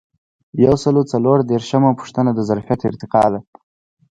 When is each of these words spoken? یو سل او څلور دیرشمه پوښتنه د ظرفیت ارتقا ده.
یو 0.65 0.73
سل 0.83 0.95
او 0.99 1.03
څلور 1.13 1.37
دیرشمه 1.51 1.91
پوښتنه 1.99 2.31
د 2.33 2.39
ظرفیت 2.49 2.81
ارتقا 2.89 3.23
ده. 3.33 3.39